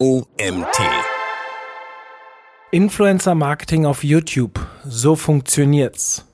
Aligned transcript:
OMT. 0.00 0.78
Influencer 2.70 3.34
Marketing 3.34 3.84
auf 3.84 4.04
YouTube. 4.04 4.64
So 4.84 5.16
funktioniert's. 5.16 6.24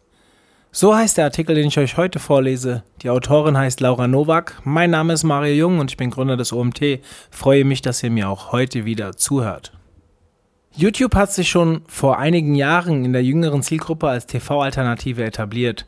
So 0.70 0.94
heißt 0.94 1.16
der 1.16 1.24
Artikel, 1.24 1.54
den 1.54 1.68
ich 1.68 1.78
euch 1.78 1.96
heute 1.96 2.18
vorlese. 2.18 2.82
Die 3.00 3.08
Autorin 3.08 3.56
heißt 3.56 3.80
Laura 3.80 4.06
Nowak. 4.06 4.60
Mein 4.64 4.90
Name 4.90 5.14
ist 5.14 5.24
Mario 5.24 5.54
Jung 5.54 5.78
und 5.78 5.90
ich 5.90 5.96
bin 5.96 6.10
Gründer 6.10 6.36
des 6.36 6.52
OMT. 6.52 7.00
Freue 7.30 7.64
mich, 7.64 7.80
dass 7.80 8.02
ihr 8.02 8.10
mir 8.10 8.28
auch 8.28 8.52
heute 8.52 8.84
wieder 8.84 9.16
zuhört. 9.16 9.72
YouTube 10.76 11.14
hat 11.14 11.32
sich 11.32 11.48
schon 11.48 11.84
vor 11.86 12.18
einigen 12.18 12.54
Jahren 12.54 13.02
in 13.02 13.14
der 13.14 13.24
jüngeren 13.24 13.62
Zielgruppe 13.62 14.08
als 14.08 14.26
TV-Alternative 14.26 15.24
etabliert. 15.24 15.86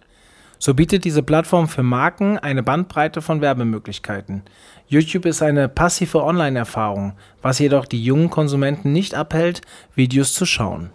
So 0.59 0.75
bietet 0.75 1.05
diese 1.05 1.23
Plattform 1.23 1.69
für 1.69 1.83
Marken 1.83 2.39
eine 2.39 2.63
Bandbreite 2.63 3.21
von 3.21 3.41
Werbemöglichkeiten. 3.41 4.43
YouTube 4.89 5.27
ist 5.27 5.43
eine 5.43 5.69
passive 5.69 6.23
Online-Erfahrung, 6.23 7.13
was 7.43 7.59
jedoch 7.59 7.85
die 7.85 8.03
jungen 8.03 8.31
Konsumenten 8.31 8.93
nicht 8.93 9.15
abhält, 9.15 9.61
Videos 9.95 10.33
zu 10.33 10.47
schauen. 10.47 10.91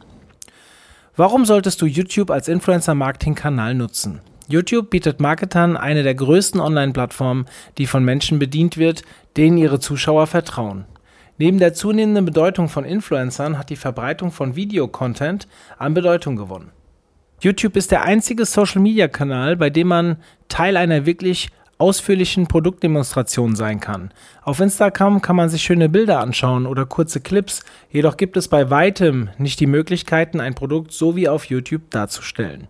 Warum 1.16 1.46
solltest 1.46 1.82
du 1.82 1.86
YouTube 1.86 2.32
als 2.32 2.48
Influencer-Marketing-Kanal 2.48 3.76
nutzen? 3.76 4.22
YouTube 4.48 4.90
bietet 4.90 5.20
Marketern 5.20 5.78
eine 5.78 6.04
der 6.04 6.16
größten 6.16 6.60
Online-Plattformen, 6.60 7.46
die 7.78 7.86
von 7.86 8.04
Menschen 8.04 8.40
bedient 8.40 8.78
wird, 8.78 9.04
denen 9.38 9.58
ihre 9.58 9.80
Zuschauer 9.80 10.28
vertrauen. 10.28 10.86
Neben 11.38 11.58
der 11.58 11.74
zunehmenden 11.74 12.26
Bedeutung 12.26 12.70
von 12.70 12.86
Influencern 12.86 13.58
hat 13.58 13.70
die 13.70 13.76
Verbreitung 13.76 14.32
von 14.32 14.56
Videocontent 14.56 15.48
an 15.78 15.94
Bedeutung 15.94 16.36
gewonnen. 16.36 16.72
YouTube 17.42 17.76
ist 17.76 17.90
der 17.90 18.04
einzige 18.04 18.46
Social-Media-Kanal, 18.46 19.58
bei 19.58 19.72
dem 19.72 19.88
man 19.88 20.18
Teil 20.48 20.78
einer 20.78 21.08
wirklich 21.08 21.50
ausführlichen 21.80 22.46
Produktdemonstration 22.46 23.56
sein 23.56 23.80
kann. 23.80 24.12
Auf 24.44 24.60
Instagram 24.60 25.24
kann 25.24 25.36
man 25.36 25.50
sich 25.50 25.64
schöne 25.64 25.90
Bilder 25.90 26.20
anschauen 26.20 26.68
oder 26.68 26.86
kurze 26.86 27.20
Clips, 27.20 27.64
jedoch 27.90 28.18
gibt 28.18 28.38
es 28.38 28.48
bei 28.48 28.70
weitem 28.70 29.30
nicht 29.40 29.60
die 29.60 29.66
Möglichkeiten, 29.66 30.40
ein 30.40 30.54
Produkt 30.54 30.92
so 30.92 31.16
wie 31.16 31.28
auf 31.28 31.46
YouTube 31.46 31.90
darzustellen. 31.90 32.68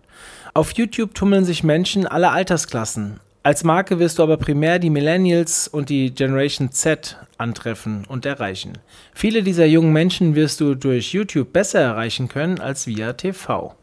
Auf 0.54 0.72
YouTube 0.72 1.14
tummeln 1.14 1.44
sich 1.44 1.62
Menschen 1.62 2.06
aller 2.06 2.32
Altersklassen. 2.32 3.20
Als 3.42 3.64
Marke 3.64 3.98
wirst 3.98 4.18
du 4.18 4.22
aber 4.22 4.38
primär 4.38 4.78
die 4.78 4.88
Millennials 4.88 5.68
und 5.68 5.90
die 5.90 6.14
Generation 6.14 6.70
Z 6.70 7.18
antreffen 7.36 8.06
und 8.08 8.24
erreichen. 8.24 8.78
Viele 9.12 9.42
dieser 9.42 9.66
jungen 9.66 9.92
Menschen 9.92 10.34
wirst 10.34 10.60
du 10.60 10.74
durch 10.74 11.12
YouTube 11.12 11.52
besser 11.52 11.80
erreichen 11.80 12.28
können 12.28 12.60
als 12.60 12.86
via 12.86 13.12
TV. 13.12 13.74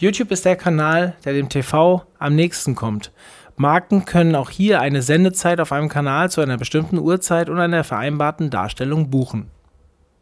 YouTube 0.00 0.30
ist 0.30 0.46
der 0.46 0.56
Kanal, 0.56 1.14
der 1.26 1.34
dem 1.34 1.50
TV 1.50 2.06
am 2.18 2.34
nächsten 2.34 2.74
kommt. 2.74 3.12
Marken 3.56 4.06
können 4.06 4.34
auch 4.34 4.48
hier 4.48 4.80
eine 4.80 5.02
Sendezeit 5.02 5.60
auf 5.60 5.72
einem 5.72 5.90
Kanal 5.90 6.30
zu 6.30 6.40
einer 6.40 6.56
bestimmten 6.56 6.96
Uhrzeit 6.96 7.50
und 7.50 7.58
einer 7.58 7.84
vereinbarten 7.84 8.48
Darstellung 8.48 9.10
buchen. 9.10 9.50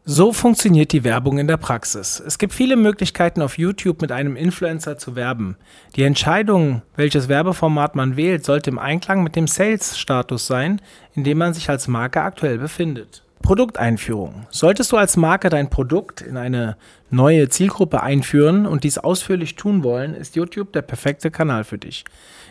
So 0.03 0.33
funktioniert 0.33 0.91
die 0.91 1.05
Werbung 1.05 1.37
in 1.37 1.47
der 1.47 1.55
Praxis. 1.55 2.19
Es 2.19 2.37
gibt 2.37 2.51
viele 2.51 2.75
Möglichkeiten 2.75 3.41
auf 3.41 3.57
YouTube 3.57 4.01
mit 4.01 4.11
einem 4.11 4.35
Influencer 4.35 4.97
zu 4.97 5.15
werben. 5.15 5.55
Die 5.95 6.03
Entscheidung, 6.03 6.81
welches 6.97 7.29
Werbeformat 7.29 7.95
man 7.95 8.17
wählt, 8.17 8.43
sollte 8.43 8.71
im 8.71 8.79
Einklang 8.79 9.23
mit 9.23 9.37
dem 9.37 9.47
Sales-Status 9.47 10.45
sein, 10.45 10.81
in 11.15 11.23
dem 11.23 11.37
man 11.37 11.53
sich 11.53 11.69
als 11.69 11.87
Marke 11.87 12.21
aktuell 12.21 12.57
befindet. 12.57 13.23
Produkteinführung. 13.41 14.47
Solltest 14.49 14.91
du 14.91 14.97
als 14.97 15.17
Marke 15.17 15.49
dein 15.49 15.69
Produkt 15.69 16.21
in 16.21 16.37
eine 16.37 16.77
neue 17.09 17.49
Zielgruppe 17.49 18.03
einführen 18.03 18.65
und 18.65 18.83
dies 18.83 18.97
ausführlich 18.97 19.55
tun 19.55 19.83
wollen, 19.83 20.13
ist 20.13 20.35
YouTube 20.35 20.73
der 20.73 20.81
perfekte 20.81 21.31
Kanal 21.31 21.63
für 21.63 21.77
dich. 21.77 22.05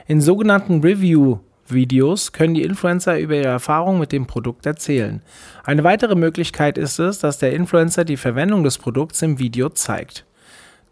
In 0.07 0.21
sogenannten 0.21 0.81
Review 0.81 1.39
Videos 1.71 2.33
können 2.33 2.55
die 2.55 2.63
Influencer 2.63 3.19
über 3.19 3.37
ihre 3.37 3.49
Erfahrungen 3.49 4.01
mit 4.01 4.13
dem 4.13 4.27
Produkt 4.27 4.67
erzählen. 4.67 5.23
Eine 5.65 5.85
weitere 5.85 6.15
Möglichkeit 6.15 6.79
ist 6.79 6.99
es, 6.99 7.19
dass 7.19 7.39
der 7.39 7.53
Influencer 7.53 8.05
die 8.05 8.17
Verwendung 8.17 8.65
des 8.65 8.79
Produkts 8.79 9.23
im 9.23 9.39
Video 9.39 9.69
zeigt. 9.69 10.25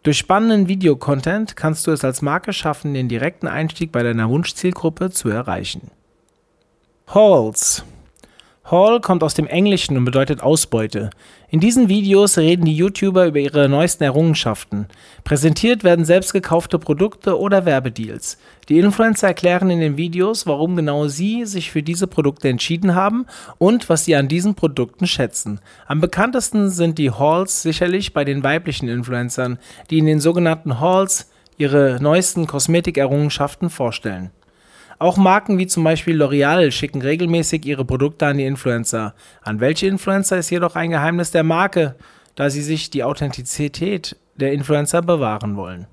Durch 0.02 0.18
spannenden 0.18 0.68
Videocontent 0.68 1.56
kannst 1.56 1.86
du 1.86 1.90
es 1.90 2.04
als 2.04 2.22
Marke 2.22 2.52
schaffen, 2.52 2.94
den 2.94 3.08
direkten 3.08 3.48
Einstieg 3.48 3.90
bei 3.90 4.02
deiner 4.02 4.28
Wunschzielgruppe 4.28 5.10
zu 5.10 5.28
erreichen. 5.28 5.90
Halls 7.08 7.84
Haul 8.68 9.00
kommt 9.00 9.22
aus 9.22 9.34
dem 9.34 9.46
Englischen 9.46 9.96
und 9.96 10.04
bedeutet 10.04 10.42
Ausbeute. 10.42 11.10
In 11.50 11.60
diesen 11.60 11.88
Videos 11.88 12.36
reden 12.36 12.64
die 12.64 12.74
YouTuber 12.74 13.26
über 13.26 13.38
ihre 13.38 13.68
neuesten 13.68 14.02
Errungenschaften. 14.02 14.88
Präsentiert 15.22 15.84
werden 15.84 16.04
selbst 16.04 16.32
gekaufte 16.32 16.80
Produkte 16.80 17.38
oder 17.38 17.64
Werbedeals. 17.64 18.38
Die 18.68 18.80
Influencer 18.80 19.28
erklären 19.28 19.70
in 19.70 19.78
den 19.78 19.96
Videos, 19.96 20.48
warum 20.48 20.74
genau 20.74 21.06
sie 21.06 21.44
sich 21.44 21.70
für 21.70 21.84
diese 21.84 22.08
Produkte 22.08 22.48
entschieden 22.48 22.96
haben 22.96 23.26
und 23.58 23.88
was 23.88 24.04
sie 24.04 24.16
an 24.16 24.26
diesen 24.26 24.56
Produkten 24.56 25.06
schätzen. 25.06 25.60
Am 25.86 26.00
bekanntesten 26.00 26.68
sind 26.70 26.98
die 26.98 27.12
Hauls 27.12 27.62
sicherlich 27.62 28.14
bei 28.14 28.24
den 28.24 28.42
weiblichen 28.42 28.88
Influencern, 28.88 29.58
die 29.90 29.98
in 29.98 30.06
den 30.06 30.18
sogenannten 30.18 30.80
Hauls 30.80 31.30
ihre 31.56 31.98
neuesten 32.00 32.48
Kosmetikerrungenschaften 32.48 33.70
vorstellen. 33.70 34.32
Auch 34.98 35.16
Marken 35.18 35.58
wie 35.58 35.66
zum 35.66 35.84
Beispiel 35.84 36.20
L'Oreal 36.20 36.70
schicken 36.70 37.02
regelmäßig 37.02 37.66
ihre 37.66 37.84
Produkte 37.84 38.26
an 38.26 38.38
die 38.38 38.46
Influencer. 38.46 39.14
An 39.42 39.60
welche 39.60 39.86
Influencer 39.86 40.38
ist 40.38 40.50
jedoch 40.50 40.74
ein 40.74 40.90
Geheimnis 40.90 41.30
der 41.30 41.42
Marke, 41.42 41.96
da 42.34 42.48
sie 42.48 42.62
sich 42.62 42.88
die 42.90 43.04
Authentizität 43.04 44.16
der 44.36 44.52
Influencer 44.52 45.02
bewahren 45.02 45.56
wollen. 45.56 45.86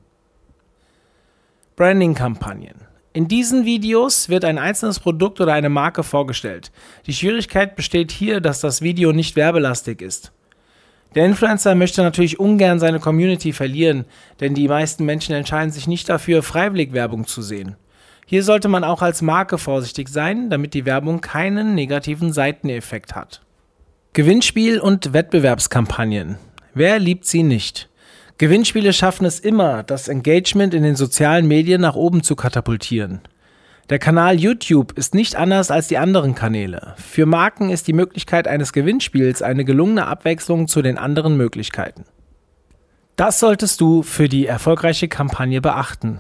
Branding-Kampagnen. 1.75 2.75
In 3.13 3.28
diesen 3.28 3.66
Videos 3.66 4.30
wird 4.30 4.46
ein 4.46 4.58
einzelnes 4.58 5.00
Produkt 5.00 5.40
oder 5.42 5.53
eine 5.53 5.69
Marke 5.69 6.03
vorgestellt. 6.03 6.72
Die 7.06 7.13
Schwierigkeit 7.13 7.75
besteht 7.75 8.12
hier, 8.12 8.42
dass 8.42 8.59
das 8.59 8.81
Video 8.81 9.12
nicht 9.12 9.36
werbelastig 9.36 10.02
ist. 10.02 10.31
Der 11.13 11.25
Influencer 11.25 11.75
möchte 11.75 12.02
natürlich 12.02 12.40
ungern 12.40 12.80
seine 12.80 13.00
Community 13.00 13.53
verlieren, 13.53 14.06
denn 14.40 14.56
die 14.56 14.68
meisten 14.68 15.06
Menschen 15.06 15.36
entscheiden 15.36 15.72
sich 15.72 15.88
nicht 15.88 16.09
dafür, 16.09 16.42
freiwillig 16.42 16.94
Werbung 16.94 17.28
zu 17.28 17.44
sehen. 17.44 17.75
Hier 18.33 18.41
sollte 18.41 18.67
man 18.67 18.83
auch 18.83 19.03
als 19.03 19.21
Marke 19.21 19.59
vorsichtig 19.59 20.09
sein, 20.09 20.49
damit 20.49 20.73
die 20.73 20.85
Werbung 20.85 21.21
keinen 21.21 21.75
negativen 21.75 22.33
Seiteneffekt 22.33 23.13
hat. 23.13 23.44
Gewinnspiel 24.13 24.79
und 24.79 25.13
Wettbewerbskampagnen. 25.13 26.39
Wer 26.73 26.97
liebt 26.97 27.25
sie 27.25 27.44
nicht? 27.44 27.91
Gewinnspiele 28.39 28.91
schaffen 28.91 29.25
es 29.25 29.39
immer, 29.39 29.83
das 29.83 30.07
Engagement 30.07 30.73
in 30.73 30.81
den 30.81 30.95
sozialen 30.95 31.47
Medien 31.47 31.81
nach 31.81 31.94
oben 31.94 32.23
zu 32.23 32.35
katapultieren. 32.35 33.21
Der 33.91 33.99
Kanal 33.99 34.39
YouTube 34.39 34.94
ist 34.94 35.13
nicht 35.13 35.35
anders 35.35 35.69
als 35.69 35.88
die 35.88 36.00
anderen 36.00 36.33
Kanäle. 36.33 36.95
Für 36.97 37.27
Marken 37.27 37.69
ist 37.69 37.88
die 37.88 37.94
Möglichkeit 37.94 38.47
eines 38.47 38.73
Gewinnspiels 38.73 39.44
eine 39.44 39.63
gelungene 39.63 40.07
Abwechslung 40.07 40.67
zu 40.67 40.81
den 40.81 40.97
anderen 40.97 41.38
Möglichkeiten. 41.38 42.05
Das 43.15 43.39
solltest 43.39 43.79
du 43.79 44.01
für 44.01 44.27
die 44.27 44.47
erfolgreiche 44.47 45.07
Kampagne 45.07 45.61
beachten. 45.61 46.19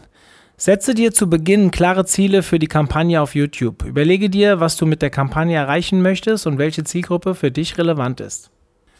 Setze 0.55 0.93
dir 0.93 1.11
zu 1.11 1.29
Beginn 1.29 1.71
klare 1.71 2.05
Ziele 2.05 2.43
für 2.43 2.59
die 2.59 2.67
Kampagne 2.67 3.21
auf 3.21 3.33
YouTube. 3.33 3.83
Überlege 3.85 4.29
dir, 4.29 4.59
was 4.59 4.77
du 4.77 4.85
mit 4.85 5.01
der 5.01 5.09
Kampagne 5.09 5.57
erreichen 5.57 6.01
möchtest 6.01 6.45
und 6.45 6.59
welche 6.59 6.83
Zielgruppe 6.83 7.33
für 7.33 7.51
dich 7.51 7.77
relevant 7.77 8.21
ist. 8.21 8.51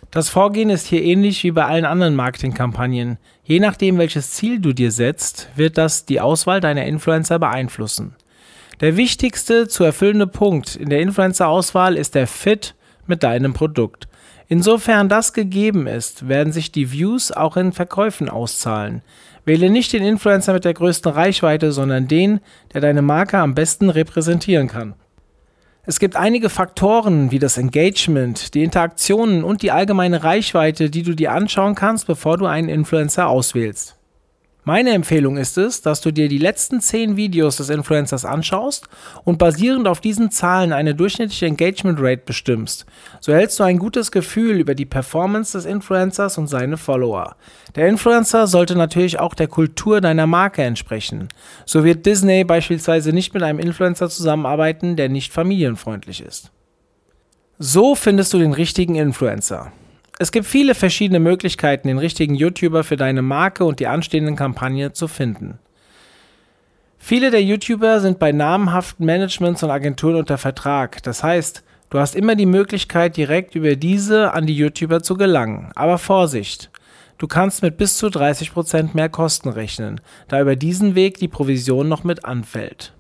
Das 0.09 0.29
Vorgehen 0.29 0.69
ist 0.69 0.87
hier 0.87 1.03
ähnlich 1.03 1.43
wie 1.43 1.51
bei 1.51 1.65
allen 1.65 1.85
anderen 1.85 2.15
Marketingkampagnen. 2.15 3.17
Je 3.43 3.59
nachdem, 3.59 3.97
welches 3.97 4.31
Ziel 4.31 4.59
du 4.59 4.73
dir 4.73 4.91
setzt, 4.91 5.49
wird 5.55 5.77
das 5.77 6.05
die 6.05 6.19
Auswahl 6.19 6.59
deiner 6.59 6.85
Influencer 6.85 7.39
beeinflussen. 7.39 8.15
Der 8.81 8.97
wichtigste 8.97 9.67
zu 9.67 9.83
erfüllende 9.83 10.27
Punkt 10.27 10.75
in 10.75 10.89
der 10.89 11.01
Influencer-Auswahl 11.01 11.95
ist 11.95 12.15
der 12.15 12.27
Fit 12.27 12.75
mit 13.07 13.23
deinem 13.23 13.53
Produkt. 13.53 14.07
Insofern 14.47 15.09
das 15.09 15.33
gegeben 15.33 15.87
ist, 15.87 16.27
werden 16.27 16.53
sich 16.53 16.71
die 16.71 16.91
Views 16.91 17.31
auch 17.31 17.57
in 17.57 17.71
Verkäufen 17.71 18.29
auszahlen. 18.29 19.01
Wähle 19.45 19.69
nicht 19.69 19.93
den 19.93 20.03
Influencer 20.03 20.53
mit 20.53 20.65
der 20.65 20.73
größten 20.73 21.11
Reichweite, 21.11 21.71
sondern 21.71 22.07
den, 22.07 22.39
der 22.73 22.81
deine 22.81 23.01
Marke 23.01 23.39
am 23.39 23.55
besten 23.55 23.89
repräsentieren 23.89 24.67
kann. 24.67 24.95
Es 25.85 25.99
gibt 25.99 26.15
einige 26.15 26.49
Faktoren 26.49 27.31
wie 27.31 27.39
das 27.39 27.57
Engagement, 27.57 28.53
die 28.53 28.63
Interaktionen 28.63 29.43
und 29.43 29.63
die 29.63 29.71
allgemeine 29.71 30.23
Reichweite, 30.23 30.89
die 30.89 31.03
du 31.03 31.13
dir 31.13 31.33
anschauen 31.33 31.75
kannst, 31.75 32.07
bevor 32.07 32.37
du 32.37 32.45
einen 32.45 32.69
Influencer 32.69 33.27
auswählst. 33.27 33.97
Meine 34.65 34.91
Empfehlung 34.91 35.35
ist 35.35 35.57
es, 35.57 35.81
dass 35.81 35.99
du 35.99 36.11
dir 36.11 36.29
die 36.29 36.37
letzten 36.37 36.79
10 36.79 37.17
Videos 37.17 37.57
des 37.57 37.69
Influencers 37.69 38.23
anschaust 38.23 38.87
und 39.25 39.37
basierend 39.37 39.89
auf 39.89 39.99
diesen 39.99 40.31
Zahlen 40.31 40.71
eine 40.71 40.95
durchschnittliche 40.95 41.47
Engagement 41.47 41.99
Rate 42.01 42.21
bestimmst. 42.25 42.85
So 43.19 43.33
hältst 43.33 43.59
du 43.59 43.63
ein 43.63 43.77
gutes 43.77 44.09
Gefühl 44.09 44.57
über 44.57 44.73
die 44.73 44.85
Performance 44.85 45.57
des 45.57 45.65
Influencers 45.65 46.37
und 46.37 46.47
seine 46.47 46.77
Follower. 46.77 47.35
Der 47.75 47.89
Influencer 47.89 48.47
sollte 48.47 48.77
natürlich 48.77 49.19
auch 49.19 49.33
der 49.33 49.47
Kultur 49.47 49.99
deiner 49.99 50.27
Marke 50.27 50.63
entsprechen. 50.63 51.27
So 51.65 51.83
wird 51.83 52.05
Disney 52.05 52.45
beispielsweise 52.45 53.11
nicht 53.11 53.33
mit 53.33 53.43
einem 53.43 53.59
Influencer 53.59 54.09
zusammenarbeiten, 54.09 54.95
der 54.95 55.09
nicht 55.09 55.33
familienfreundlich 55.33 56.21
ist. 56.21 56.51
So 57.59 57.95
findest 57.95 58.31
du 58.33 58.39
den 58.39 58.53
richtigen 58.53 58.95
Influencer. 58.95 59.73
Es 60.19 60.31
gibt 60.31 60.45
viele 60.45 60.75
verschiedene 60.75 61.19
Möglichkeiten, 61.19 61.87
den 61.87 61.97
richtigen 61.97 62.35
YouTuber 62.35 62.83
für 62.83 62.97
deine 62.97 63.21
Marke 63.21 63.65
und 63.65 63.79
die 63.79 63.87
anstehenden 63.87 64.35
Kampagne 64.35 64.93
zu 64.93 65.07
finden. 65.07 65.59
Viele 66.99 67.31
der 67.31 67.43
YouTuber 67.43 67.99
sind 67.99 68.19
bei 68.19 68.31
namhaften 68.31 69.05
Managements 69.05 69.63
und 69.63 69.71
Agenturen 69.71 70.15
unter 70.15 70.37
Vertrag. 70.37 71.03
Das 71.03 71.23
heißt, 71.23 71.63
Du 71.93 71.99
hast 71.99 72.15
immer 72.15 72.35
die 72.35 72.47
Möglichkeit, 72.47 73.17
direkt 73.17 73.53
über 73.53 73.75
diese 73.75 74.33
an 74.33 74.47
die 74.47 74.55
YouTuber 74.55 75.03
zu 75.03 75.13
gelangen. 75.13 75.69
Aber 75.75 75.99
Vorsicht! 75.99 76.71
Du 77.19 77.27
kannst 77.27 77.61
mit 77.61 77.77
bis 77.77 77.97
zu 77.97 78.07
30% 78.07 78.95
mehr 78.95 79.09
Kosten 79.09 79.49
rechnen, 79.49 80.01
da 80.27 80.41
über 80.41 80.55
diesen 80.55 80.95
Weg 80.95 81.19
die 81.19 81.27
Provision 81.27 81.87
noch 81.87 82.03
mit 82.03 82.25
anfällt. 82.25 82.93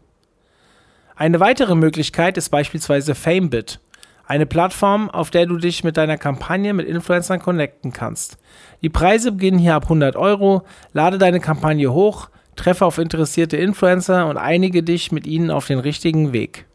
Eine 1.15 1.39
weitere 1.39 1.73
Möglichkeit 1.73 2.37
ist 2.37 2.49
beispielsweise 2.49 3.15
FameBit, 3.15 3.79
eine 4.25 4.45
Plattform, 4.45 5.09
auf 5.09 5.31
der 5.31 5.45
du 5.45 5.57
dich 5.57 5.83
mit 5.83 5.97
deiner 5.97 6.17
Kampagne 6.17 6.73
mit 6.73 6.87
Influencern 6.87 7.39
connecten 7.39 7.91
kannst. 7.91 8.37
Die 8.81 8.89
Preise 8.89 9.33
beginnen 9.33 9.59
hier 9.59 9.75
ab 9.75 9.83
100 9.83 10.15
Euro, 10.15 10.63
lade 10.93 11.17
deine 11.17 11.39
Kampagne 11.39 11.91
hoch, 11.91 12.29
treffe 12.55 12.85
auf 12.85 12.97
interessierte 12.97 13.57
Influencer 13.57 14.27
und 14.27 14.37
einige 14.37 14.83
dich 14.83 15.11
mit 15.11 15.27
ihnen 15.27 15.51
auf 15.51 15.67
den 15.67 15.79
richtigen 15.79 16.33
Weg. 16.33 16.65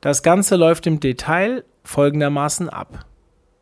Das 0.00 0.22
Ganze 0.22 0.56
läuft 0.56 0.86
im 0.86 1.00
Detail 1.00 1.64
folgendermaßen 1.84 2.68
ab. 2.68 3.06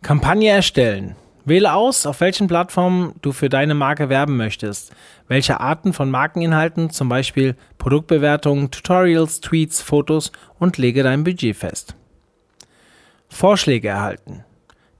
Kampagne 0.02 0.50
erstellen. 0.50 1.16
Wähle 1.44 1.74
aus, 1.74 2.06
auf 2.06 2.20
welchen 2.20 2.48
Plattformen 2.48 3.14
du 3.22 3.32
für 3.32 3.48
deine 3.48 3.74
Marke 3.74 4.08
werben 4.08 4.36
möchtest, 4.36 4.92
welche 5.26 5.60
Arten 5.60 5.92
von 5.92 6.10
Markeninhalten, 6.10 6.90
zum 6.90 7.08
Beispiel 7.08 7.56
Produktbewertungen, 7.78 8.70
Tutorials, 8.70 9.40
Tweets, 9.40 9.80
Fotos 9.80 10.32
und 10.58 10.78
lege 10.78 11.02
dein 11.02 11.24
Budget 11.24 11.56
fest. 11.56 11.96
Vorschläge 13.30 13.88
erhalten. 13.88 14.44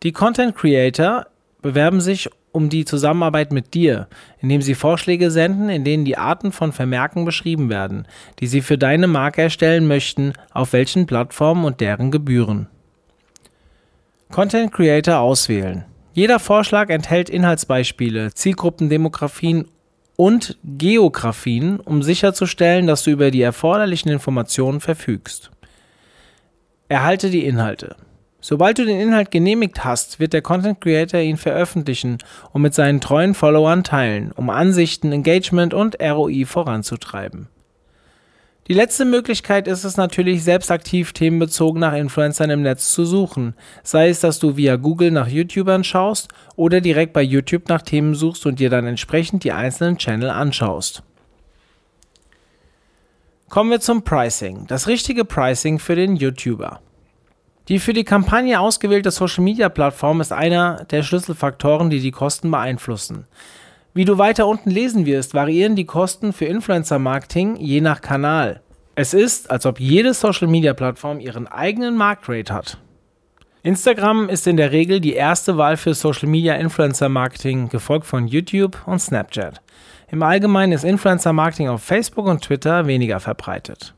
Die 0.03 0.13
Content 0.13 0.57
Creator 0.57 1.27
bewerben 1.61 2.01
sich 2.01 2.31
um 2.53 2.69
die 2.69 2.85
Zusammenarbeit 2.85 3.53
mit 3.53 3.75
dir, 3.75 4.09
indem 4.41 4.63
sie 4.63 4.75
Vorschläge 4.75 5.31
senden, 5.31 5.69
in 5.69 5.85
denen 5.85 6.05
die 6.05 6.17
Arten 6.17 6.53
von 6.53 6.73
Vermerken 6.73 7.25
beschrieben 7.25 7.69
werden, 7.69 8.07
die 8.39 8.47
sie 8.47 8.61
für 8.61 8.79
deine 8.79 9.07
Marke 9.07 9.43
erstellen 9.43 9.87
möchten, 9.87 10.33
auf 10.53 10.73
welchen 10.73 11.07
Plattformen 11.07 11.65
und 11.65 11.81
deren 11.81 12.11
Gebühren. 12.11 12.69
Content 14.31 14.73
Creator 14.73 15.19
auswählen. 15.19 15.85
Jeder 16.13 16.39
Vorschlag 16.39 16.89
enthält 16.89 17.31
Inhaltsbeispiele, 17.31 18.33
Zielgruppendemografien 18.35 19.69
und 20.17 20.59
Geografien, 20.65 21.79
um 21.81 22.03
sicherzustellen, 22.03 22.87
dass 22.87 23.05
du 23.05 23.11
über 23.11 23.31
die 23.31 23.43
erforderlichen 23.43 24.11
Informationen 24.11 24.81
verfügst. 24.81 25.51
Erhalte 26.89 27.31
die 27.31 27.45
Inhalte. 27.45 27.97
Sobald 28.41 28.79
du 28.79 28.87
den 28.87 29.01
Inhalt 29.01 29.31
genehmigt 29.31 29.85
hast, 29.85 30.19
wird 30.19 30.33
der 30.33 30.43
Content 30.43 30.81
Creator 30.81 31.21
ihn 31.21 31.37
veröffentlichen 31.37 32.19
und 32.53 32.63
mit 32.63 32.75
seinen 32.75 33.01
treuen 33.01 33.35
Followern 33.35 33.85
teilen, 33.85 34.33
um 34.33 34.49
Ansichten, 34.49 35.13
Engagement 35.13 35.75
und 35.75 36.01
ROI 36.01 36.47
voranzutreiben. 36.47 37.49
Die 38.71 38.75
letzte 38.75 39.05
Möglichkeit 39.05 39.67
ist 39.67 39.83
es 39.85 39.97
natürlich, 39.97 40.45
selbst 40.45 40.71
aktiv 40.71 41.13
themenbezogen 41.13 41.81
nach 41.81 41.93
Influencern 41.93 42.51
im 42.51 42.63
Netz 42.63 42.93
zu 42.93 43.05
suchen, 43.05 43.55
sei 43.83 44.09
es, 44.09 44.21
dass 44.21 44.39
du 44.39 44.57
via 44.57 44.77
Google 44.77 45.11
nach 45.11 45.27
YouTubern 45.27 45.83
schaust 45.83 46.29
oder 46.55 46.81
direkt 46.81 47.13
bei 47.13 47.23
YouTube 47.23 47.69
nach 47.69 47.83
Themen 47.83 48.15
suchst 48.15 48.47
und 48.47 48.61
dir 48.61 48.71
dann 48.71 48.87
entsprechend 48.87 49.43
die 49.43 49.53
einzelnen 49.53 49.99
Channel 49.99 50.31
anschaust. 50.31 51.03
Kommen 53.49 53.71
wir 53.71 53.81
zum 53.81 54.05
Pricing. 54.05 54.69
Das 54.69 54.87
richtige 54.87 55.25
Pricing 55.25 55.81
für 55.81 55.97
den 55.97 56.15
YouTuber. 56.15 56.81
Die 57.71 57.79
für 57.79 57.93
die 57.93 58.03
Kampagne 58.03 58.59
ausgewählte 58.59 59.13
Social-Media-Plattform 59.13 60.21
ist 60.21 60.33
einer 60.33 60.85
der 60.91 61.05
Schlüsselfaktoren, 61.05 61.89
die 61.89 62.01
die 62.01 62.11
Kosten 62.11 62.51
beeinflussen. 62.51 63.29
Wie 63.95 64.05
du 64.05 64.19
weiter 64.19 64.49
unten 64.49 64.71
lesen 64.71 65.07
wirst, 65.07 65.35
variieren 65.35 65.77
die 65.77 65.85
Kosten 65.85 66.33
für 66.33 66.47
Influencer-Marketing 66.47 67.55
je 67.55 67.81
nach 67.81 68.01
Kanal. 68.01 68.61
Es 68.97 69.15
ist, 69.15 69.53
als 69.53 69.67
ob 69.67 69.79
jede 69.79 70.15
Social-Media-Plattform 70.15 71.21
ihren 71.21 71.47
eigenen 71.47 71.97
Marktrate 71.97 72.53
hat. 72.53 72.79
Instagram 73.63 74.29
ist 74.29 74.49
in 74.49 74.57
der 74.57 74.73
Regel 74.73 74.99
die 74.99 75.15
erste 75.15 75.57
Wahl 75.57 75.77
für 75.77 75.95
Social-Media-Influencer-Marketing, 75.95 77.69
gefolgt 77.69 78.07
von 78.07 78.27
YouTube 78.27 78.79
und 78.87 78.99
Snapchat. 78.99 79.63
Im 80.11 80.25
Allgemeinen 80.25 80.73
ist 80.73 80.83
Influencer-Marketing 80.83 81.69
auf 81.69 81.85
Facebook 81.85 82.27
und 82.27 82.43
Twitter 82.43 82.89
weniger 82.89 83.21
verbreitet. 83.21 83.95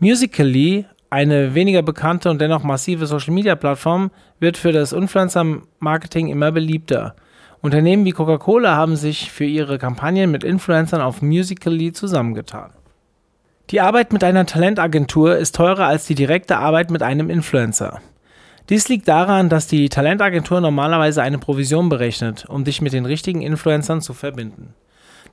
Musically 0.00 0.86
eine 1.14 1.54
weniger 1.54 1.82
bekannte 1.82 2.28
und 2.28 2.40
dennoch 2.40 2.64
massive 2.64 3.06
Social-Media-Plattform 3.06 4.10
wird 4.40 4.56
für 4.56 4.72
das 4.72 4.92
Influencer-Marketing 4.92 6.26
immer 6.26 6.50
beliebter. 6.50 7.14
Unternehmen 7.62 8.04
wie 8.04 8.10
Coca-Cola 8.10 8.74
haben 8.74 8.96
sich 8.96 9.30
für 9.30 9.44
ihre 9.44 9.78
Kampagnen 9.78 10.32
mit 10.32 10.42
Influencern 10.42 11.00
auf 11.00 11.22
Musical.ly 11.22 11.92
zusammengetan. 11.92 12.72
Die 13.70 13.80
Arbeit 13.80 14.12
mit 14.12 14.24
einer 14.24 14.44
Talentagentur 14.44 15.36
ist 15.36 15.54
teurer 15.54 15.86
als 15.86 16.06
die 16.06 16.16
direkte 16.16 16.58
Arbeit 16.58 16.90
mit 16.90 17.02
einem 17.04 17.30
Influencer. 17.30 18.00
Dies 18.68 18.88
liegt 18.88 19.06
daran, 19.06 19.48
dass 19.48 19.68
die 19.68 19.88
Talentagentur 19.88 20.60
normalerweise 20.60 21.22
eine 21.22 21.38
Provision 21.38 21.88
berechnet, 21.88 22.44
um 22.48 22.64
dich 22.64 22.82
mit 22.82 22.92
den 22.92 23.06
richtigen 23.06 23.40
Influencern 23.40 24.00
zu 24.00 24.14
verbinden. 24.14 24.74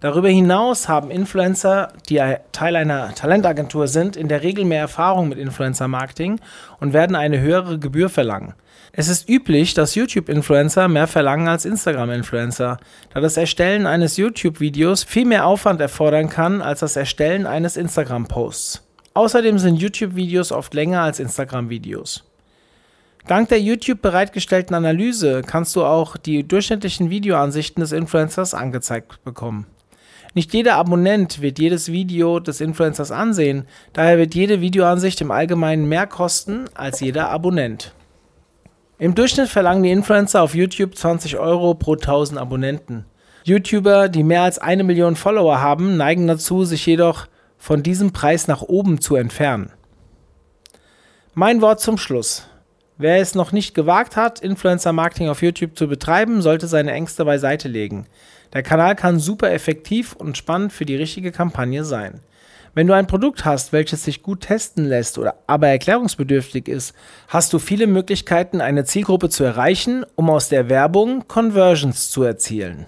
Darüber 0.01 0.29
hinaus 0.29 0.89
haben 0.89 1.11
Influencer, 1.11 1.93
die 2.09 2.19
Teil 2.51 2.75
einer 2.75 3.13
Talentagentur 3.13 3.87
sind, 3.87 4.15
in 4.15 4.27
der 4.29 4.41
Regel 4.41 4.65
mehr 4.65 4.81
Erfahrung 4.81 5.29
mit 5.29 5.37
Influencer-Marketing 5.37 6.39
und 6.79 6.93
werden 6.93 7.15
eine 7.15 7.39
höhere 7.39 7.77
Gebühr 7.77 8.09
verlangen. 8.09 8.55
Es 8.93 9.07
ist 9.07 9.29
üblich, 9.29 9.75
dass 9.75 9.93
YouTube-Influencer 9.93 10.87
mehr 10.87 11.05
verlangen 11.05 11.47
als 11.47 11.65
Instagram-Influencer, 11.65 12.79
da 13.13 13.21
das 13.21 13.37
Erstellen 13.37 13.85
eines 13.85 14.17
YouTube-Videos 14.17 15.03
viel 15.03 15.25
mehr 15.25 15.45
Aufwand 15.45 15.79
erfordern 15.79 16.29
kann 16.29 16.63
als 16.63 16.79
das 16.79 16.95
Erstellen 16.95 17.45
eines 17.45 17.77
Instagram-Posts. 17.77 18.81
Außerdem 19.13 19.59
sind 19.59 19.75
YouTube-Videos 19.75 20.51
oft 20.51 20.73
länger 20.73 21.01
als 21.01 21.19
Instagram-Videos. 21.19 22.23
Dank 23.27 23.49
der 23.49 23.61
YouTube 23.61 24.01
bereitgestellten 24.01 24.75
Analyse 24.75 25.43
kannst 25.45 25.75
du 25.75 25.85
auch 25.85 26.17
die 26.17 26.47
durchschnittlichen 26.47 27.11
Videoansichten 27.11 27.81
des 27.81 27.91
Influencers 27.91 28.55
angezeigt 28.55 29.23
bekommen. 29.23 29.67
Nicht 30.33 30.53
jeder 30.53 30.75
Abonnent 30.75 31.41
wird 31.41 31.59
jedes 31.59 31.91
Video 31.91 32.39
des 32.39 32.61
Influencers 32.61 33.11
ansehen, 33.11 33.65
daher 33.93 34.17
wird 34.17 34.35
jede 34.35 34.61
Videoansicht 34.61 35.21
im 35.21 35.31
Allgemeinen 35.31 35.89
mehr 35.89 36.07
kosten 36.07 36.65
als 36.73 36.99
jeder 36.99 37.29
Abonnent. 37.29 37.93
Im 38.97 39.15
Durchschnitt 39.15 39.49
verlangen 39.49 39.83
die 39.83 39.91
Influencer 39.91 40.43
auf 40.43 40.53
YouTube 40.53 40.95
20 40.95 41.37
Euro 41.37 41.73
pro 41.73 41.93
1000 41.93 42.39
Abonnenten. 42.39 43.05
YouTuber, 43.43 44.09
die 44.09 44.23
mehr 44.23 44.43
als 44.43 44.59
eine 44.59 44.83
Million 44.83 45.15
Follower 45.15 45.59
haben, 45.59 45.97
neigen 45.97 46.27
dazu, 46.27 46.63
sich 46.63 46.85
jedoch 46.85 47.27
von 47.57 47.81
diesem 47.81 48.13
Preis 48.13 48.47
nach 48.47 48.61
oben 48.61 49.01
zu 49.01 49.15
entfernen. 49.15 49.71
Mein 51.33 51.61
Wort 51.61 51.79
zum 51.79 51.97
Schluss. 51.97 52.47
Wer 53.01 53.19
es 53.19 53.33
noch 53.33 53.51
nicht 53.51 53.73
gewagt 53.73 54.15
hat, 54.15 54.41
Influencer-Marketing 54.41 55.27
auf 55.27 55.41
YouTube 55.41 55.75
zu 55.75 55.87
betreiben, 55.87 56.43
sollte 56.43 56.67
seine 56.67 56.91
Ängste 56.91 57.25
beiseite 57.25 57.67
legen. 57.67 58.05
Der 58.53 58.61
Kanal 58.61 58.95
kann 58.95 59.17
super 59.17 59.51
effektiv 59.51 60.13
und 60.13 60.37
spannend 60.37 60.71
für 60.71 60.85
die 60.85 60.97
richtige 60.97 61.31
Kampagne 61.31 61.83
sein. 61.83 62.19
Wenn 62.75 62.85
du 62.85 62.93
ein 62.93 63.07
Produkt 63.07 63.43
hast, 63.43 63.73
welches 63.73 64.03
sich 64.03 64.21
gut 64.21 64.41
testen 64.41 64.85
lässt 64.85 65.17
oder 65.17 65.33
aber 65.47 65.69
erklärungsbedürftig 65.69 66.67
ist, 66.67 66.93
hast 67.27 67.51
du 67.53 67.57
viele 67.57 67.87
Möglichkeiten, 67.87 68.61
eine 68.61 68.85
Zielgruppe 68.85 69.29
zu 69.29 69.43
erreichen, 69.43 70.05
um 70.13 70.29
aus 70.29 70.49
der 70.49 70.69
Werbung 70.69 71.27
Conversions 71.27 72.11
zu 72.11 72.21
erzielen. 72.21 72.85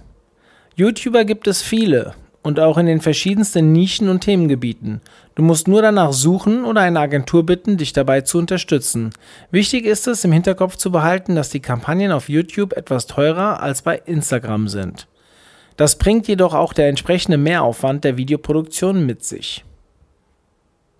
YouTuber 0.75 1.25
gibt 1.25 1.47
es 1.47 1.63
viele 1.63 2.13
und 2.43 2.59
auch 2.59 2.77
in 2.77 2.85
den 2.85 3.01
verschiedensten 3.01 3.71
Nischen 3.71 4.09
und 4.09 4.19
Themengebieten. 4.19 5.01
Du 5.35 5.41
musst 5.41 5.67
nur 5.67 5.81
danach 5.81 6.13
suchen 6.13 6.65
oder 6.65 6.81
eine 6.81 6.99
Agentur 6.99 7.45
bitten, 7.45 7.77
dich 7.77 7.93
dabei 7.93 8.21
zu 8.21 8.37
unterstützen. 8.37 9.09
Wichtig 9.49 9.85
ist 9.85 10.07
es, 10.07 10.23
im 10.23 10.31
Hinterkopf 10.31 10.75
zu 10.75 10.91
behalten, 10.91 11.35
dass 11.35 11.49
die 11.49 11.61
Kampagnen 11.61 12.11
auf 12.11 12.29
YouTube 12.29 12.73
etwas 12.73 13.07
teurer 13.07 13.63
als 13.63 13.81
bei 13.81 13.99
Instagram 14.05 14.67
sind. 14.67 15.07
Das 15.77 15.97
bringt 15.97 16.27
jedoch 16.27 16.53
auch 16.53 16.73
der 16.73 16.89
entsprechende 16.89 17.37
Mehraufwand 17.37 18.03
der 18.03 18.17
Videoproduktion 18.17 19.05
mit 19.05 19.23
sich. 19.23 19.63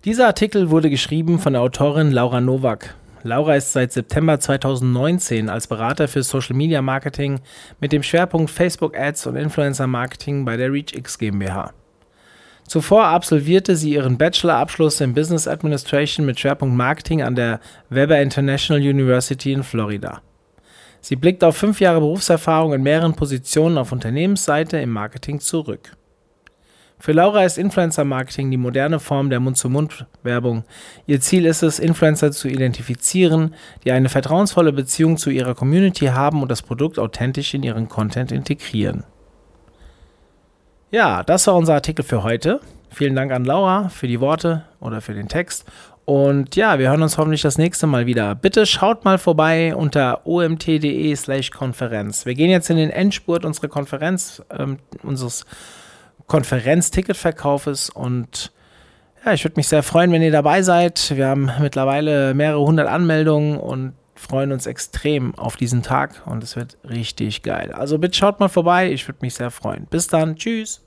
Dieser 0.04 0.26
Artikel 0.26 0.70
wurde 0.70 0.90
geschrieben 0.90 1.38
von 1.38 1.52
der 1.52 1.62
Autorin 1.62 2.10
Laura 2.10 2.40
Nowak. 2.40 2.96
Laura 3.24 3.56
ist 3.56 3.72
seit 3.72 3.90
September 3.90 4.38
2019 4.38 5.48
als 5.48 5.66
Berater 5.66 6.08
für 6.08 6.22
Social 6.22 6.54
Media 6.54 6.82
Marketing 6.82 7.40
mit 7.80 7.90
dem 7.90 8.02
Schwerpunkt 8.02 8.50
Facebook 8.50 8.98
Ads 8.98 9.26
und 9.26 9.36
Influencer 9.36 9.86
Marketing 9.86 10.44
bei 10.44 10.58
der 10.58 10.70
ReachX 10.70 11.18
GmbH. 11.18 11.72
Zuvor 12.68 13.06
absolvierte 13.06 13.76
sie 13.76 13.94
ihren 13.94 14.18
Bachelorabschluss 14.18 15.00
in 15.00 15.14
Business 15.14 15.48
Administration 15.48 16.26
mit 16.26 16.38
Schwerpunkt 16.38 16.76
Marketing 16.76 17.22
an 17.22 17.34
der 17.34 17.60
Weber 17.88 18.20
International 18.20 18.82
University 18.82 19.52
in 19.52 19.62
Florida. 19.62 20.20
Sie 21.00 21.16
blickt 21.16 21.42
auf 21.44 21.56
fünf 21.56 21.80
Jahre 21.80 22.00
Berufserfahrung 22.00 22.74
in 22.74 22.82
mehreren 22.82 23.14
Positionen 23.14 23.78
auf 23.78 23.90
Unternehmensseite 23.90 24.76
im 24.76 24.90
Marketing 24.90 25.40
zurück. 25.40 25.96
Für 26.98 27.12
Laura 27.12 27.44
ist 27.44 27.58
Influencer-Marketing 27.58 28.50
die 28.50 28.56
moderne 28.56 28.98
Form 28.98 29.28
der 29.28 29.40
Mund-zu-Mund-Werbung. 29.40 30.64
Ihr 31.06 31.20
Ziel 31.20 31.44
ist 31.44 31.62
es, 31.62 31.78
Influencer 31.78 32.32
zu 32.32 32.48
identifizieren, 32.48 33.54
die 33.84 33.92
eine 33.92 34.08
vertrauensvolle 34.08 34.72
Beziehung 34.72 35.16
zu 35.16 35.30
ihrer 35.30 35.54
Community 35.54 36.06
haben 36.06 36.40
und 36.40 36.50
das 36.50 36.62
Produkt 36.62 36.98
authentisch 36.98 37.52
in 37.52 37.62
ihren 37.62 37.88
Content 37.88 38.32
integrieren. 38.32 39.04
Ja, 40.90 41.22
das 41.24 41.46
war 41.46 41.56
unser 41.56 41.74
Artikel 41.74 42.04
für 42.04 42.22
heute. 42.22 42.60
Vielen 42.90 43.16
Dank 43.16 43.32
an 43.32 43.44
Laura 43.44 43.88
für 43.88 44.06
die 44.06 44.20
Worte 44.20 44.62
oder 44.78 45.00
für 45.00 45.14
den 45.14 45.28
Text 45.28 45.66
Und 46.04 46.54
ja, 46.54 46.78
wir 46.78 46.90
hören 46.90 47.02
uns 47.02 47.16
hoffentlich 47.18 47.42
das 47.42 47.58
nächste 47.58 47.86
Mal 47.86 48.06
wieder. 48.06 48.34
Bitte 48.34 48.66
schaut 48.66 49.04
mal 49.04 49.18
vorbei 49.18 49.74
unter 49.74 50.26
omt.de 50.26 51.16
slash 51.16 51.50
Konferenz. 51.50 52.26
Wir 52.26 52.34
gehen 52.34 52.50
jetzt 52.50 52.70
in 52.70 52.76
den 52.76 52.90
Endspurt 52.90 53.44
unserer 53.44 53.68
Konferenz, 53.68 54.42
ähm, 54.56 54.78
unseres 55.02 55.46
Konferenzticketverkaufes 56.26 57.90
und 57.90 58.52
ja, 59.24 59.32
ich 59.32 59.44
würde 59.44 59.56
mich 59.56 59.68
sehr 59.68 59.82
freuen, 59.82 60.12
wenn 60.12 60.22
ihr 60.22 60.32
dabei 60.32 60.62
seid. 60.62 61.16
Wir 61.16 61.28
haben 61.28 61.50
mittlerweile 61.60 62.34
mehrere 62.34 62.60
hundert 62.60 62.88
Anmeldungen 62.88 63.56
und 63.58 63.94
freuen 64.14 64.52
uns 64.52 64.66
extrem 64.66 65.34
auf 65.36 65.56
diesen 65.56 65.82
Tag 65.82 66.22
und 66.26 66.42
es 66.42 66.56
wird 66.56 66.76
richtig 66.88 67.42
geil. 67.42 67.72
Also 67.72 67.98
bitte 67.98 68.16
schaut 68.16 68.40
mal 68.40 68.48
vorbei, 68.48 68.92
ich 68.92 69.06
würde 69.08 69.18
mich 69.22 69.34
sehr 69.34 69.50
freuen. 69.50 69.86
Bis 69.86 70.08
dann, 70.08 70.36
tschüss. 70.36 70.83